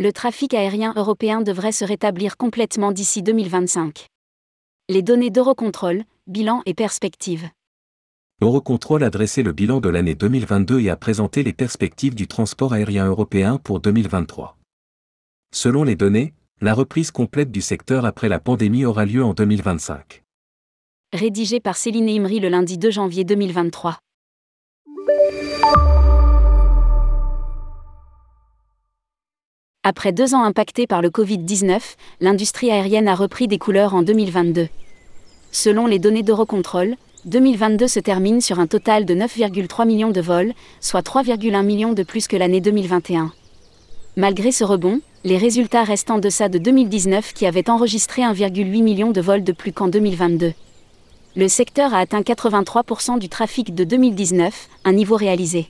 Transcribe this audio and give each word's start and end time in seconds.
Le 0.00 0.14
trafic 0.14 0.54
aérien 0.54 0.94
européen 0.96 1.42
devrait 1.42 1.72
se 1.72 1.84
rétablir 1.84 2.38
complètement 2.38 2.90
d'ici 2.90 3.22
2025. 3.22 4.06
Les 4.88 5.02
données 5.02 5.28
d'Eurocontrol, 5.28 6.04
bilan 6.26 6.62
et 6.64 6.72
perspectives. 6.72 7.50
Eurocontrol 8.40 9.04
a 9.04 9.10
dressé 9.10 9.42
le 9.42 9.52
bilan 9.52 9.78
de 9.80 9.90
l'année 9.90 10.14
2022 10.14 10.80
et 10.80 10.88
a 10.88 10.96
présenté 10.96 11.42
les 11.42 11.52
perspectives 11.52 12.14
du 12.14 12.26
transport 12.26 12.72
aérien 12.72 13.04
européen 13.08 13.58
pour 13.58 13.78
2023. 13.80 14.56
Selon 15.54 15.84
les 15.84 15.96
données, 15.96 16.32
la 16.62 16.72
reprise 16.72 17.10
complète 17.10 17.50
du 17.50 17.60
secteur 17.60 18.06
après 18.06 18.30
la 18.30 18.40
pandémie 18.40 18.86
aura 18.86 19.04
lieu 19.04 19.22
en 19.22 19.34
2025. 19.34 20.22
Rédigé 21.12 21.60
par 21.60 21.76
Céline 21.76 22.08
Imri 22.08 22.40
le 22.40 22.48
lundi 22.48 22.78
2 22.78 22.90
janvier 22.90 23.24
2023. 23.24 23.98
Après 29.82 30.12
deux 30.12 30.34
ans 30.34 30.42
impactés 30.42 30.86
par 30.86 31.00
le 31.00 31.08
Covid-19, 31.08 31.80
l'industrie 32.20 32.70
aérienne 32.70 33.08
a 33.08 33.14
repris 33.14 33.48
des 33.48 33.56
couleurs 33.56 33.94
en 33.94 34.02
2022. 34.02 34.68
Selon 35.52 35.86
les 35.86 35.98
données 35.98 36.22
d'Eurocontrol, 36.22 36.96
2022 37.24 37.88
se 37.88 37.98
termine 37.98 38.42
sur 38.42 38.60
un 38.60 38.66
total 38.66 39.06
de 39.06 39.14
9,3 39.14 39.86
millions 39.86 40.10
de 40.10 40.20
vols, 40.20 40.52
soit 40.80 41.00
3,1 41.00 41.64
millions 41.64 41.94
de 41.94 42.02
plus 42.02 42.28
que 42.28 42.36
l'année 42.36 42.60
2021. 42.60 43.32
Malgré 44.16 44.52
ce 44.52 44.64
rebond, 44.64 45.00
les 45.24 45.38
résultats 45.38 45.84
restent 45.84 46.10
en 46.10 46.18
deçà 46.18 46.50
de 46.50 46.58
2019 46.58 47.32
qui 47.32 47.46
avait 47.46 47.70
enregistré 47.70 48.20
1,8 48.20 48.82
million 48.82 49.12
de 49.12 49.20
vols 49.22 49.44
de 49.44 49.52
plus 49.52 49.72
qu'en 49.72 49.88
2022. 49.88 50.52
Le 51.36 51.48
secteur 51.48 51.94
a 51.94 52.00
atteint 52.00 52.20
83% 52.20 53.18
du 53.18 53.30
trafic 53.30 53.74
de 53.74 53.84
2019, 53.84 54.68
un 54.84 54.92
niveau 54.92 55.16
réalisé. 55.16 55.68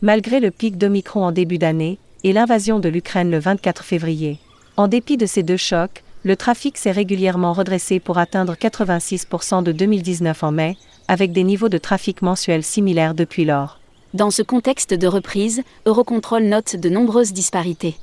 Malgré 0.00 0.40
le 0.40 0.50
pic 0.50 0.76
d'Omicron 0.76 1.24
en 1.24 1.30
début 1.30 1.58
d'année, 1.58 2.00
et 2.24 2.32
l'invasion 2.32 2.78
de 2.78 2.88
l'Ukraine 2.88 3.30
le 3.30 3.38
24 3.38 3.84
février. 3.84 4.38
En 4.76 4.88
dépit 4.88 5.16
de 5.16 5.26
ces 5.26 5.42
deux 5.42 5.56
chocs, 5.56 6.02
le 6.24 6.36
trafic 6.36 6.78
s'est 6.78 6.92
régulièrement 6.92 7.52
redressé 7.52 7.98
pour 7.98 8.18
atteindre 8.18 8.54
86% 8.54 9.62
de 9.62 9.72
2019 9.72 10.42
en 10.44 10.52
mai, 10.52 10.76
avec 11.08 11.32
des 11.32 11.42
niveaux 11.42 11.68
de 11.68 11.78
trafic 11.78 12.22
mensuels 12.22 12.62
similaires 12.62 13.14
depuis 13.14 13.44
lors. 13.44 13.80
Dans 14.14 14.30
ce 14.30 14.42
contexte 14.42 14.94
de 14.94 15.06
reprise, 15.06 15.62
Eurocontrol 15.86 16.44
note 16.44 16.76
de 16.76 16.88
nombreuses 16.88 17.32
disparités. 17.32 17.96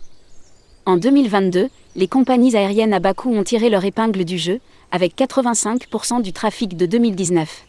En 0.85 0.97
2022, 0.97 1.69
les 1.95 2.07
compagnies 2.07 2.55
aériennes 2.55 2.93
à 2.93 2.99
Bakou 2.99 3.33
ont 3.33 3.43
tiré 3.43 3.69
leur 3.69 3.85
épingle 3.85 4.25
du 4.25 4.37
jeu, 4.37 4.59
avec 4.91 5.15
85% 5.15 6.21
du 6.21 6.33
trafic 6.33 6.75
de 6.75 6.85
2019. 6.85 7.65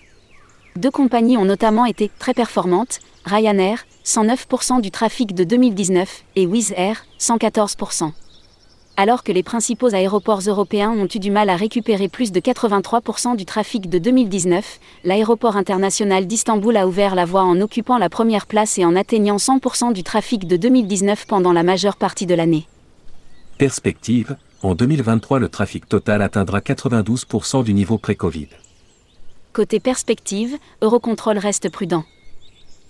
Deux 0.76 0.90
compagnies 0.90 1.36
ont 1.36 1.44
notamment 1.44 1.84
été 1.84 2.10
très 2.18 2.32
performantes, 2.32 3.00
Ryanair, 3.24 3.84
109% 4.04 4.80
du 4.80 4.90
trafic 4.90 5.34
de 5.34 5.42
2019, 5.42 6.24
et 6.36 6.46
Wizz 6.46 6.72
Air, 6.76 7.04
114%. 7.18 8.12
Alors 8.96 9.24
que 9.24 9.32
les 9.32 9.42
principaux 9.42 9.94
aéroports 9.94 10.40
européens 10.46 10.90
ont 10.90 11.08
eu 11.12 11.18
du 11.18 11.30
mal 11.30 11.48
à 11.50 11.56
récupérer 11.56 12.08
plus 12.08 12.30
de 12.32 12.38
83% 12.38 13.34
du 13.34 13.46
trafic 13.46 13.88
de 13.88 13.98
2019, 13.98 14.78
l'aéroport 15.04 15.56
international 15.56 16.26
d'Istanbul 16.26 16.76
a 16.76 16.86
ouvert 16.86 17.14
la 17.14 17.24
voie 17.24 17.42
en 17.42 17.60
occupant 17.60 17.98
la 17.98 18.08
première 18.08 18.46
place 18.46 18.78
et 18.78 18.84
en 18.84 18.94
atteignant 18.94 19.36
100% 19.36 19.92
du 19.92 20.04
trafic 20.04 20.46
de 20.46 20.56
2019 20.56 21.26
pendant 21.26 21.52
la 21.52 21.62
majeure 21.62 21.96
partie 21.96 22.26
de 22.26 22.34
l'année. 22.34 22.66
Perspective, 23.58 24.36
en 24.62 24.74
2023 24.74 25.40
le 25.40 25.48
trafic 25.48 25.88
total 25.88 26.22
atteindra 26.22 26.60
92% 26.60 27.64
du 27.64 27.74
niveau 27.74 27.98
pré-Covid. 27.98 28.48
Côté 29.52 29.80
perspective, 29.80 30.56
Eurocontrol 30.80 31.36
reste 31.36 31.70
prudent. 31.70 32.04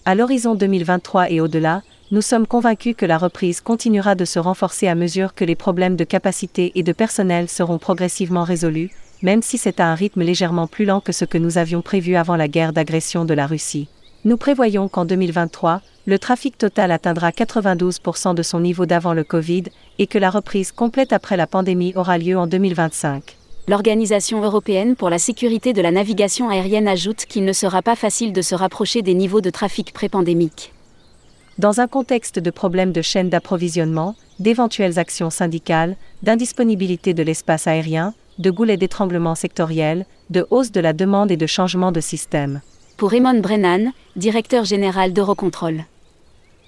À 0.04 0.14
l'horizon 0.14 0.54
2023 0.54 1.30
et 1.30 1.40
au-delà, 1.40 1.80
nous 2.10 2.20
sommes 2.20 2.46
convaincus 2.46 2.94
que 2.94 3.06
la 3.06 3.16
reprise 3.16 3.62
continuera 3.62 4.14
de 4.14 4.26
se 4.26 4.38
renforcer 4.38 4.86
à 4.86 4.94
mesure 4.94 5.32
que 5.32 5.46
les 5.46 5.54
problèmes 5.54 5.96
de 5.96 6.04
capacité 6.04 6.72
et 6.74 6.82
de 6.82 6.92
personnel 6.92 7.48
seront 7.48 7.78
progressivement 7.78 8.44
résolus, 8.44 8.90
même 9.22 9.40
si 9.40 9.56
c'est 9.56 9.80
à 9.80 9.86
un 9.86 9.94
rythme 9.94 10.20
légèrement 10.20 10.66
plus 10.66 10.84
lent 10.84 11.00
que 11.00 11.12
ce 11.12 11.24
que 11.24 11.38
nous 11.38 11.56
avions 11.56 11.80
prévu 11.80 12.14
avant 12.14 12.36
la 12.36 12.48
guerre 12.48 12.74
d'agression 12.74 13.24
de 13.24 13.32
la 13.32 13.46
Russie. 13.46 13.88
Nous 14.26 14.36
prévoyons 14.36 14.88
qu'en 14.88 15.06
2023, 15.06 15.80
le 16.04 16.18
trafic 16.18 16.58
total 16.58 16.92
atteindra 16.92 17.30
92% 17.30 18.34
de 18.34 18.42
son 18.42 18.60
niveau 18.60 18.84
d'avant 18.84 19.14
le 19.14 19.24
Covid 19.24 19.64
et 19.98 20.06
que 20.06 20.18
la 20.18 20.28
reprise 20.28 20.72
complète 20.72 21.14
après 21.14 21.38
la 21.38 21.46
pandémie 21.46 21.94
aura 21.96 22.18
lieu 22.18 22.36
en 22.36 22.46
2025 22.46 23.39
l'Organisation 23.70 24.42
européenne 24.42 24.96
pour 24.96 25.10
la 25.10 25.20
sécurité 25.20 25.72
de 25.72 25.80
la 25.80 25.92
navigation 25.92 26.48
aérienne 26.48 26.88
ajoute 26.88 27.24
qu'il 27.24 27.44
ne 27.44 27.52
sera 27.52 27.82
pas 27.82 27.94
facile 27.94 28.32
de 28.32 28.42
se 28.42 28.56
rapprocher 28.56 29.00
des 29.00 29.14
niveaux 29.14 29.40
de 29.40 29.48
trafic 29.48 29.92
pré-pandémique. 29.92 30.72
Dans 31.56 31.80
un 31.80 31.86
contexte 31.86 32.40
de 32.40 32.50
problèmes 32.50 32.90
de 32.90 33.00
chaîne 33.00 33.30
d'approvisionnement, 33.30 34.16
d'éventuelles 34.40 34.98
actions 34.98 35.30
syndicales, 35.30 35.94
d'indisponibilité 36.24 37.14
de 37.14 37.22
l'espace 37.22 37.68
aérien, 37.68 38.12
de 38.40 38.50
goulets 38.50 38.76
d'étranglement 38.76 39.36
sectoriels, 39.36 40.04
de 40.30 40.44
hausse 40.50 40.72
de 40.72 40.80
la 40.80 40.92
demande 40.92 41.30
et 41.30 41.36
de 41.36 41.46
changement 41.46 41.92
de 41.92 42.00
système. 42.00 42.62
Pour 42.96 43.10
Raymond 43.10 43.38
Brennan, 43.38 43.92
directeur 44.16 44.64
général 44.64 45.12
d'Eurocontrol. 45.12 45.84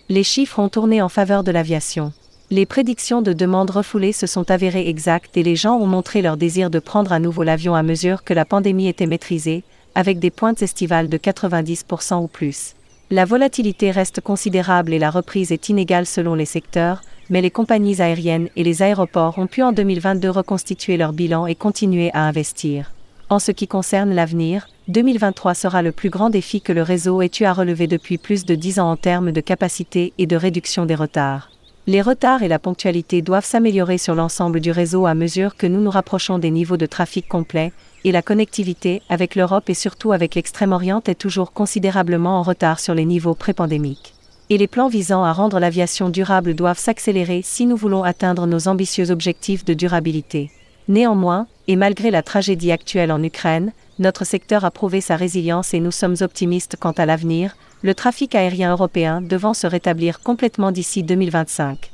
Les 0.08 0.22
chiffres 0.22 0.60
ont 0.60 0.68
tourné 0.68 1.02
en 1.02 1.08
faveur 1.08 1.42
de 1.42 1.50
l'aviation 1.50 2.12
les 2.52 2.66
prédictions 2.66 3.22
de 3.22 3.32
demande 3.32 3.70
refoulées 3.70 4.12
se 4.12 4.26
sont 4.26 4.50
avérées 4.50 4.86
exactes 4.86 5.38
et 5.38 5.42
les 5.42 5.56
gens 5.56 5.78
ont 5.78 5.86
montré 5.86 6.20
leur 6.20 6.36
désir 6.36 6.68
de 6.68 6.80
prendre 6.80 7.10
à 7.10 7.18
nouveau 7.18 7.44
l'avion 7.44 7.74
à 7.74 7.82
mesure 7.82 8.24
que 8.24 8.34
la 8.34 8.44
pandémie 8.44 8.88
était 8.88 9.06
maîtrisée, 9.06 9.64
avec 9.94 10.18
des 10.18 10.30
pointes 10.30 10.60
estivales 10.60 11.08
de 11.08 11.16
90% 11.16 12.22
ou 12.22 12.26
plus. 12.26 12.74
La 13.10 13.24
volatilité 13.24 13.90
reste 13.90 14.20
considérable 14.20 14.92
et 14.92 14.98
la 14.98 15.10
reprise 15.10 15.50
est 15.50 15.70
inégale 15.70 16.04
selon 16.04 16.34
les 16.34 16.44
secteurs, 16.44 17.00
mais 17.30 17.40
les 17.40 17.50
compagnies 17.50 18.02
aériennes 18.02 18.50
et 18.54 18.64
les 18.64 18.82
aéroports 18.82 19.38
ont 19.38 19.46
pu 19.46 19.62
en 19.62 19.72
2022 19.72 20.28
reconstituer 20.28 20.98
leur 20.98 21.14
bilan 21.14 21.46
et 21.46 21.54
continuer 21.54 22.10
à 22.12 22.26
investir. 22.26 22.92
En 23.30 23.38
ce 23.38 23.50
qui 23.50 23.66
concerne 23.66 24.12
l'avenir, 24.12 24.68
2023 24.88 25.54
sera 25.54 25.80
le 25.80 25.92
plus 25.92 26.10
grand 26.10 26.28
défi 26.28 26.60
que 26.60 26.74
le 26.74 26.82
réseau 26.82 27.22
ait 27.22 27.30
eu 27.40 27.44
à 27.44 27.54
relever 27.54 27.86
depuis 27.86 28.18
plus 28.18 28.44
de 28.44 28.54
10 28.54 28.78
ans 28.78 28.90
en 28.90 28.96
termes 28.98 29.32
de 29.32 29.40
capacité 29.40 30.12
et 30.18 30.26
de 30.26 30.36
réduction 30.36 30.84
des 30.84 30.94
retards. 30.94 31.48
Les 31.88 32.00
retards 32.00 32.44
et 32.44 32.48
la 32.48 32.60
ponctualité 32.60 33.22
doivent 33.22 33.44
s'améliorer 33.44 33.98
sur 33.98 34.14
l'ensemble 34.14 34.60
du 34.60 34.70
réseau 34.70 35.04
à 35.04 35.14
mesure 35.14 35.56
que 35.56 35.66
nous 35.66 35.80
nous 35.80 35.90
rapprochons 35.90 36.38
des 36.38 36.52
niveaux 36.52 36.76
de 36.76 36.86
trafic 36.86 37.26
complets, 37.26 37.72
et 38.04 38.12
la 38.12 38.22
connectivité 38.22 39.02
avec 39.08 39.34
l'Europe 39.34 39.68
et 39.68 39.74
surtout 39.74 40.12
avec 40.12 40.36
l'Extrême-Orient 40.36 41.02
est 41.08 41.18
toujours 41.18 41.52
considérablement 41.52 42.38
en 42.38 42.42
retard 42.42 42.78
sur 42.78 42.94
les 42.94 43.04
niveaux 43.04 43.34
pré-pandémiques. 43.34 44.14
Et 44.48 44.58
les 44.58 44.68
plans 44.68 44.86
visant 44.86 45.24
à 45.24 45.32
rendre 45.32 45.58
l'aviation 45.58 46.08
durable 46.08 46.54
doivent 46.54 46.78
s'accélérer 46.78 47.40
si 47.42 47.66
nous 47.66 47.76
voulons 47.76 48.04
atteindre 48.04 48.46
nos 48.46 48.68
ambitieux 48.68 49.10
objectifs 49.10 49.64
de 49.64 49.74
durabilité. 49.74 50.52
Néanmoins, 50.86 51.48
et 51.66 51.74
malgré 51.74 52.12
la 52.12 52.22
tragédie 52.22 52.70
actuelle 52.70 53.10
en 53.10 53.22
Ukraine, 53.24 53.72
notre 53.98 54.24
secteur 54.24 54.64
a 54.64 54.70
prouvé 54.70 55.00
sa 55.00 55.16
résilience 55.16 55.74
et 55.74 55.80
nous 55.80 55.90
sommes 55.90 56.16
optimistes 56.20 56.76
quant 56.78 56.92
à 56.92 57.06
l'avenir, 57.06 57.56
le 57.82 57.94
trafic 57.94 58.34
aérien 58.34 58.72
européen 58.72 59.20
devant 59.20 59.54
se 59.54 59.66
rétablir 59.66 60.20
complètement 60.20 60.72
d'ici 60.72 61.02
2025. 61.02 61.91